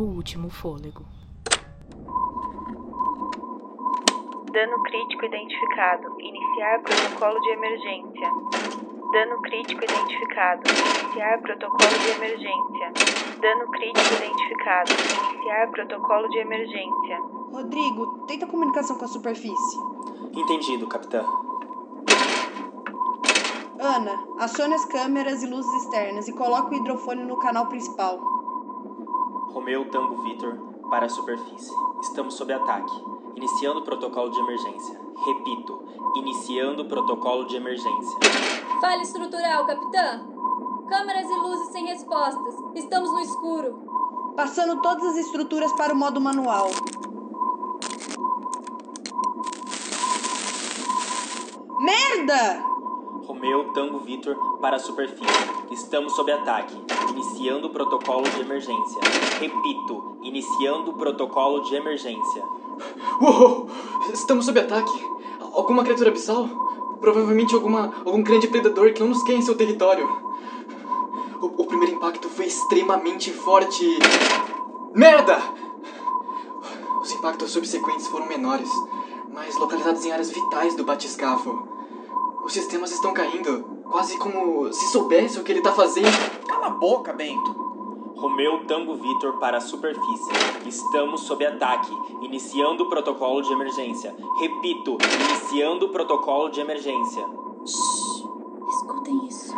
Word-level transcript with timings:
o 0.00 0.16
último 0.16 0.48
fôlego. 0.48 1.04
Dano 4.50 4.82
crítico 4.82 5.26
identificado. 5.26 6.08
Iniciar 6.18 6.80
protocolo 6.80 7.38
de 7.40 7.50
emergência. 7.50 8.28
Dano 9.12 9.42
crítico 9.42 9.84
identificado. 9.84 10.62
Iniciar 10.70 11.40
protocolo 11.42 11.98
de 12.02 12.10
emergência. 12.16 12.92
Dano 13.40 13.70
crítico 13.72 14.14
identificado. 14.14 14.90
Iniciar 15.34 15.70
protocolo 15.70 16.28
de 16.30 16.38
emergência. 16.38 17.18
Rodrigo, 17.52 18.24
tenta 18.26 18.46
comunicação 18.46 18.96
com 18.96 19.04
a 19.04 19.08
superfície. 19.08 19.78
Entendido, 20.32 20.88
capitã. 20.88 21.24
Ana, 23.78 24.12
acione 24.38 24.74
as 24.74 24.84
câmeras 24.86 25.42
e 25.42 25.46
luzes 25.46 25.84
externas 25.84 26.26
e 26.28 26.32
coloque 26.32 26.74
o 26.74 26.78
hidrofone 26.78 27.24
no 27.24 27.38
canal 27.38 27.66
principal. 27.66 28.39
Romeu 29.52 29.90
Tango 29.90 30.22
Vitor 30.22 30.56
para 30.88 31.06
a 31.06 31.08
superfície. 31.08 31.74
Estamos 32.02 32.34
sob 32.34 32.52
ataque. 32.52 32.92
Iniciando 33.34 33.80
o 33.80 33.84
protocolo 33.84 34.30
de 34.30 34.38
emergência. 34.38 35.00
Repito, 35.24 35.84
iniciando 36.16 36.82
o 36.82 36.88
protocolo 36.88 37.44
de 37.46 37.56
emergência. 37.56 38.18
Falha 38.80 39.02
estrutural, 39.02 39.66
capitã. 39.66 40.26
Câmeras 40.88 41.28
e 41.28 41.34
luzes 41.34 41.68
sem 41.72 41.86
respostas. 41.86 42.54
Estamos 42.74 43.10
no 43.10 43.20
escuro. 43.20 44.32
Passando 44.36 44.80
todas 44.80 45.04
as 45.04 45.16
estruturas 45.18 45.72
para 45.72 45.92
o 45.92 45.96
modo 45.96 46.20
manual. 46.20 46.68
Merda! 51.80 52.69
Romeu 53.30 53.72
Tango 53.72 54.00
Vitor 54.00 54.34
para 54.60 54.74
a 54.74 54.78
superfície. 54.80 55.24
Estamos 55.70 56.16
sob 56.16 56.32
ataque. 56.32 56.76
Iniciando 57.10 57.68
o 57.68 57.70
protocolo 57.70 58.28
de 58.28 58.40
emergência. 58.40 59.00
Repito, 59.38 60.16
iniciando 60.20 60.90
o 60.90 60.94
protocolo 60.94 61.60
de 61.60 61.76
emergência. 61.76 62.42
Uou! 63.22 63.68
Estamos 64.12 64.46
sob 64.46 64.58
ataque. 64.58 65.06
Alguma 65.54 65.84
criatura 65.84 66.10
abissal? 66.10 66.48
Provavelmente 67.00 67.54
alguma, 67.54 67.94
algum 68.04 68.20
grande 68.20 68.48
predador 68.48 68.92
que 68.92 69.00
não 69.00 69.10
nos 69.10 69.22
quer 69.22 69.34
em 69.34 69.42
seu 69.42 69.56
território. 69.56 70.08
O, 71.40 71.62
o 71.62 71.66
primeiro 71.66 71.94
impacto 71.94 72.28
foi 72.28 72.46
extremamente 72.46 73.30
forte. 73.30 73.86
Merda! 74.92 75.38
Os 77.00 77.12
impactos 77.12 77.52
subsequentes 77.52 78.08
foram 78.08 78.26
menores, 78.26 78.68
mas 79.32 79.56
localizados 79.56 80.04
em 80.04 80.10
áreas 80.10 80.30
vitais 80.30 80.74
do 80.74 80.82
batiscafo. 80.82 81.79
Os 82.42 82.52
sistemas 82.52 82.90
estão 82.90 83.12
caindo, 83.12 83.82
quase 83.84 84.16
como 84.18 84.72
se 84.72 84.90
soubesse 84.90 85.38
o 85.38 85.44
que 85.44 85.52
ele 85.52 85.60
está 85.60 85.72
fazendo. 85.72 86.10
Cala 86.46 86.66
a 86.66 86.70
boca, 86.70 87.12
Bento. 87.12 87.70
Romeu 88.16 88.66
Tango 88.66 88.94
Vitor 88.96 89.38
para 89.38 89.58
a 89.58 89.60
superfície. 89.60 90.30
Estamos 90.66 91.22
sob 91.22 91.44
ataque. 91.46 91.90
Iniciando 92.22 92.84
o 92.84 92.88
protocolo 92.88 93.40
de 93.40 93.52
emergência. 93.52 94.14
Repito, 94.38 94.98
iniciando 95.00 95.86
o 95.86 95.88
protocolo 95.88 96.50
de 96.50 96.60
emergência. 96.60 97.24
Shhh. 97.64 98.28
Escutem 98.68 99.26
isso. 99.26 99.54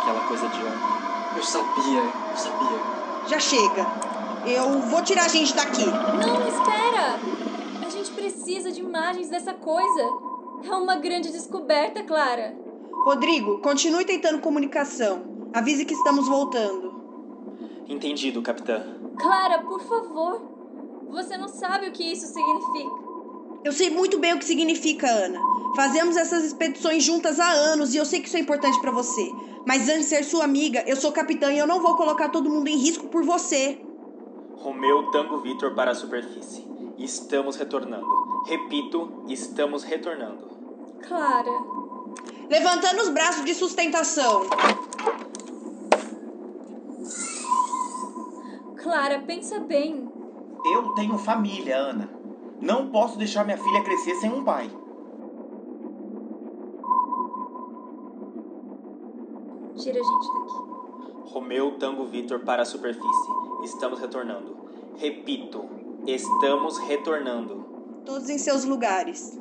Aquela 0.00 0.20
coisa 0.26 0.48
de 0.48 0.58
ontem. 0.58 1.36
Eu 1.36 1.42
sabia, 1.42 2.00
eu 2.00 2.36
sabia. 2.36 2.78
Já 3.26 3.38
chega. 3.38 3.86
Eu 4.46 4.80
vou 4.80 5.02
tirar 5.02 5.24
a 5.24 5.28
gente 5.28 5.54
daqui. 5.54 5.86
Não, 5.86 6.48
espera! 6.48 7.33
Gente 8.04 8.16
precisa 8.16 8.70
de 8.70 8.80
imagens 8.82 9.30
dessa 9.30 9.54
coisa. 9.54 10.02
É 10.62 10.74
uma 10.74 10.96
grande 10.96 11.32
descoberta, 11.32 12.02
Clara. 12.02 12.54
Rodrigo, 13.02 13.60
continue 13.60 14.04
tentando 14.04 14.42
comunicação. 14.42 15.48
Avise 15.54 15.86
que 15.86 15.94
estamos 15.94 16.28
voltando. 16.28 16.92
Entendido, 17.88 18.42
capitã. 18.42 18.84
Clara, 19.18 19.62
por 19.62 19.80
favor. 19.80 20.42
Você 21.12 21.38
não 21.38 21.48
sabe 21.48 21.88
o 21.88 21.92
que 21.92 22.02
isso 22.12 22.26
significa. 22.26 22.94
Eu 23.64 23.72
sei 23.72 23.88
muito 23.88 24.18
bem 24.18 24.34
o 24.34 24.38
que 24.38 24.44
significa, 24.44 25.08
Ana. 25.08 25.40
Fazemos 25.74 26.18
essas 26.18 26.44
expedições 26.44 27.02
juntas 27.02 27.40
há 27.40 27.50
anos 27.50 27.94
e 27.94 27.96
eu 27.96 28.04
sei 28.04 28.20
que 28.20 28.28
isso 28.28 28.36
é 28.36 28.40
importante 28.40 28.78
para 28.82 28.90
você. 28.90 29.32
Mas 29.66 29.88
antes 29.88 30.10
de 30.10 30.16
ser 30.16 30.24
sua 30.24 30.44
amiga, 30.44 30.84
eu 30.86 30.96
sou 30.96 31.10
capitã 31.10 31.50
e 31.50 31.58
eu 31.58 31.66
não 31.66 31.80
vou 31.80 31.96
colocar 31.96 32.28
todo 32.28 32.50
mundo 32.50 32.68
em 32.68 32.76
risco 32.76 33.08
por 33.08 33.24
você. 33.24 33.80
Romeu 34.56 35.10
Tango 35.10 35.38
Vitor 35.38 35.74
para 35.74 35.92
a 35.92 35.94
superfície. 35.94 36.73
Estamos 36.98 37.56
retornando. 37.56 38.06
Repito, 38.46 39.24
estamos 39.28 39.82
retornando. 39.82 40.46
Clara. 41.02 41.50
Levantando 42.48 43.02
os 43.02 43.08
braços 43.08 43.44
de 43.44 43.54
sustentação. 43.54 44.42
Clara, 48.76 49.20
pensa 49.26 49.58
bem. 49.58 50.08
Eu 50.72 50.94
tenho 50.94 51.18
família, 51.18 51.76
Ana. 51.76 52.08
Não 52.60 52.90
posso 52.90 53.18
deixar 53.18 53.44
minha 53.44 53.58
filha 53.58 53.82
crescer 53.82 54.14
sem 54.16 54.32
um 54.32 54.44
pai. 54.44 54.70
Tira 59.76 59.98
a 59.98 60.02
gente 60.02 60.28
daqui. 60.32 61.32
Romeu 61.32 61.76
Tango 61.78 62.06
Vitor 62.06 62.40
para 62.40 62.62
a 62.62 62.64
superfície. 62.64 63.30
Estamos 63.64 63.98
retornando. 63.98 64.56
Repito, 64.96 65.64
estamos 66.06 66.78
retornando. 66.78 67.64
Todos 68.04 68.28
em 68.28 68.38
seus 68.38 68.64
lugares. 68.64 69.38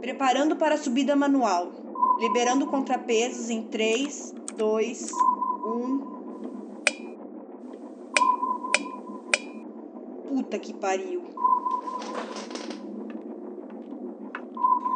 Preparando 0.00 0.56
para 0.56 0.74
a 0.74 0.78
subida 0.78 1.14
manual. 1.14 1.72
Liberando 2.18 2.66
contrapesos 2.66 3.50
em 3.50 3.62
3, 3.64 4.34
2, 4.56 5.10
1. 5.64 6.12
Puta 10.28 10.58
que 10.58 10.72
pariu. 10.74 11.22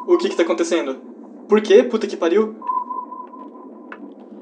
O 0.06 0.16
que 0.16 0.28
que 0.28 0.36
tá 0.36 0.42
acontecendo? 0.42 0.96
Por 1.48 1.60
que, 1.60 1.82
puta 1.82 2.06
que 2.06 2.16
pariu? 2.16 2.54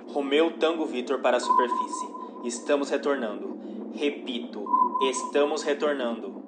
Romeu 0.08 0.56
Tango 0.58 0.86
Vitor 0.86 1.20
para 1.20 1.38
a 1.38 1.40
superfície. 1.40 2.23
Estamos 2.44 2.90
retornando. 2.90 3.58
Repito, 3.94 4.66
estamos 5.00 5.62
retornando. 5.62 6.44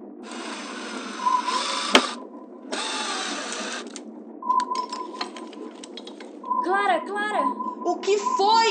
Clara, 6.62 7.00
Clara! 7.00 7.44
O 7.86 7.98
que 7.98 8.18
foi? 8.18 8.66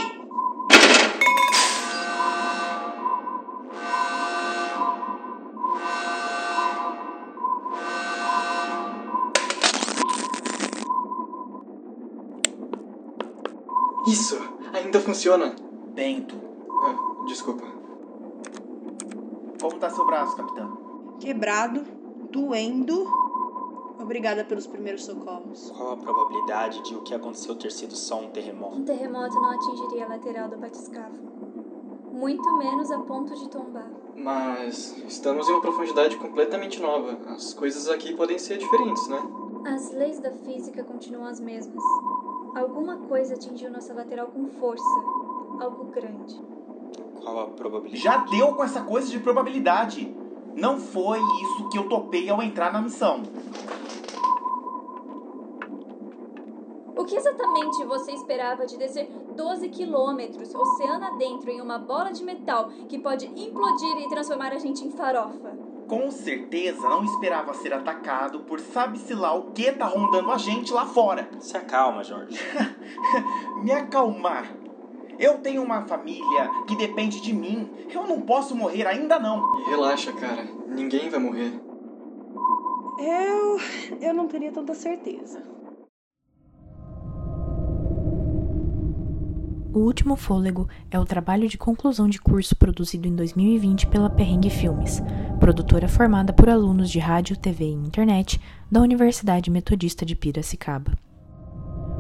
Isso, 14.08 14.38
ainda 14.72 15.00
funciona. 15.00 15.56
Bento, 15.96 16.55
Ah, 16.86 17.26
desculpa. 17.26 17.66
como 19.62 19.80
tá 19.80 19.90
seu 19.90 20.06
braço, 20.06 20.36
capitã? 20.36 20.70
Quebrado, 21.20 21.84
doendo. 22.32 23.26
Obrigada 24.00 24.44
pelos 24.44 24.68
primeiros 24.68 25.06
socorros. 25.06 25.72
Qual 25.72 25.94
a 25.94 25.98
probabilidade 25.98 26.84
de 26.84 26.96
o 26.96 27.02
que 27.02 27.14
aconteceu 27.16 27.56
ter 27.56 27.72
sido 27.72 27.96
só 27.96 28.20
um 28.20 28.30
terremoto? 28.30 28.78
Um 28.78 28.86
terremoto 28.86 29.34
não 29.36 29.52
atingiria 29.52 30.06
a 30.06 30.10
lateral 30.10 30.50
do 30.50 30.58
batiscafo. 30.58 31.16
Muito 32.12 32.58
menos 32.58 32.92
a 32.92 33.00
ponto 33.00 33.34
de 33.34 33.50
tombar. 33.50 33.90
Mas 34.16 34.98
estamos 35.08 35.50
em 35.50 35.52
uma 35.52 35.62
profundidade 35.62 36.16
completamente 36.18 36.82
nova. 36.82 37.18
As 37.28 37.54
coisas 37.54 37.90
aqui 37.90 38.14
podem 38.16 38.38
ser 38.38 38.58
diferentes, 38.58 39.08
né? 39.08 39.22
As 39.66 39.92
leis 39.92 40.20
da 40.20 40.32
física 40.32 40.84
continuam 40.84 41.26
as 41.26 41.40
mesmas. 41.40 41.84
Alguma 42.56 42.98
coisa 42.98 43.34
atingiu 43.34 43.72
nossa 43.72 43.94
lateral 43.94 44.28
com 44.28 44.48
força. 44.48 44.84
Algo 45.60 45.86
grande. 45.86 46.42
Qual 47.22 47.40
a 47.40 47.48
probabilidade? 47.48 48.04
Já 48.04 48.18
deu 48.18 48.54
com 48.54 48.64
essa 48.64 48.82
coisa 48.82 49.10
de 49.10 49.20
probabilidade. 49.20 50.16
Não 50.56 50.80
foi 50.80 51.20
isso 51.20 51.70
que 51.70 51.78
eu 51.78 51.90
topei 51.90 52.30
ao 52.30 52.42
entrar 52.42 52.72
na 52.72 52.82
missão. 52.82 53.24
O 56.96 57.04
que 57.04 57.18
exatamente 57.18 57.84
você 57.86 58.14
esperava 58.14 58.66
de 58.66 58.78
descer 58.78 59.08
12 59.36 59.70
quilômetros, 59.70 60.56
oceano 60.56 61.06
adentro, 61.06 61.52
em 61.52 61.62
uma 61.62 61.78
bola 61.78 62.12
de 62.12 62.24
metal 62.24 62.70
que 62.88 62.98
pode 62.98 63.28
implodir 63.28 63.98
e 63.98 64.10
transformar 64.10 64.54
a 64.54 64.58
gente 64.58 64.84
em 64.86 64.92
farofa? 64.92 65.56
Com 65.88 66.10
certeza 66.10 66.90
não 66.90 67.04
esperava 67.04 67.54
ser 67.54 67.74
atacado 67.74 68.40
por 68.40 68.60
sabe-se 68.60 69.14
lá 69.14 69.36
o 69.36 69.52
que 69.52 69.72
tá 69.74 69.86
rondando 69.86 70.32
a 70.32 70.38
gente 70.38 70.74
lá 70.74 70.86
fora. 70.86 71.30
Se 71.40 71.56
acalma, 71.56 72.04
Jorge. 72.04 72.40
Me 73.62 73.72
acalmar. 73.72 74.65
Eu 75.20 75.38
tenho 75.40 75.64
uma 75.64 75.86
família 75.86 76.50
que 76.68 76.76
depende 76.76 77.22
de 77.22 77.34
mim. 77.34 77.70
Eu 77.90 78.08
não 78.08 78.22
posso 78.22 78.56
morrer 78.56 78.86
ainda 78.86 79.20
não. 79.20 79.66
Relaxa, 79.66 80.12
cara. 80.14 80.46
Ninguém 80.68 81.10
vai 81.10 81.20
morrer. 81.20 81.54
Eu. 83.00 83.60
Eu 84.02 84.14
não 84.14 84.28
teria 84.28 84.52
tanta 84.52 84.74
certeza. 84.74 85.42
O 89.74 89.80
Último 89.80 90.16
Fôlego 90.16 90.70
é 90.90 90.98
o 90.98 91.04
trabalho 91.04 91.50
de 91.50 91.58
conclusão 91.58 92.08
de 92.08 92.18
curso 92.18 92.56
produzido 92.56 93.10
em 93.10 93.14
2020 93.14 93.88
pela 93.88 94.10
Perrengue 94.10 94.50
Filmes, 94.50 95.02
produtora 95.38 95.86
formada 95.90 96.32
por 96.32 96.50
alunos 96.50 96.90
de 96.90 96.98
rádio, 96.98 97.36
TV 97.36 97.66
e 97.66 97.74
internet 97.74 98.40
da 98.72 98.80
Universidade 98.80 99.52
Metodista 99.52 100.06
de 100.06 100.16
Piracicaba. 100.16 100.98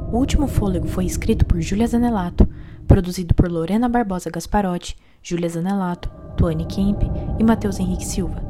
O 0.09 0.17
Último 0.17 0.47
Fôlego 0.47 0.87
foi 0.87 1.03
escrito 1.03 1.45
por 1.45 1.59
Júlia 1.59 1.85
Zanelato, 1.85 2.47
produzido 2.85 3.33
por 3.33 3.51
Lorena 3.51 3.89
Barbosa 3.89 4.29
Gasparotti, 4.29 4.95
Júlia 5.21 5.49
Zanelato, 5.49 6.09
Tuane 6.37 6.65
Kemp 6.65 7.01
e 7.39 7.43
Matheus 7.43 7.79
Henrique 7.79 8.05
Silva, 8.05 8.41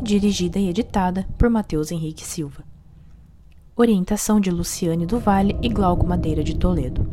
e 0.00 0.04
dirigida 0.04 0.58
e 0.58 0.68
editada 0.68 1.26
por 1.38 1.48
Matheus 1.48 1.90
Henrique 1.90 2.24
Silva. 2.24 2.64
Orientação 3.76 4.38
de 4.38 4.50
Luciane 4.50 5.06
do 5.06 5.18
Vale 5.18 5.56
e 5.62 5.68
Glauco 5.68 6.06
Madeira 6.06 6.44
de 6.44 6.56
Toledo. 6.56 7.06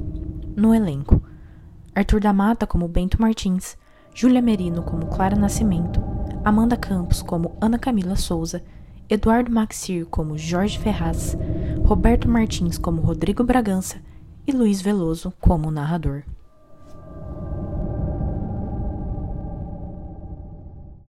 No 0.56 0.74
elenco: 0.74 1.22
Arthur 1.96 2.20
da 2.20 2.34
Mata 2.34 2.68
como 2.68 2.88
Bento 2.88 3.22
Martins, 3.22 3.78
Júlia 4.14 4.42
Merino 4.42 4.84
como 4.84 5.08
Clara 5.08 5.36
Nascimento, 5.36 6.02
Amanda 6.44 6.78
Campos 6.78 7.22
como 7.22 7.56
Ana 7.62 7.80
Camila 7.80 8.16
Souza, 8.16 8.64
Eduardo 9.10 9.52
Maxir 9.52 10.06
como 10.06 10.38
Jorge 10.38 10.80
Ferraz, 10.80 11.38
Roberto 11.84 12.30
Martins 12.30 12.78
como 12.78 13.02
Rodrigo 13.02 13.44
Bragança 13.44 13.98
e 14.48 14.52
Luiz 14.52 14.82
Veloso 14.82 15.34
como 15.40 15.70
narrador. 15.70 16.24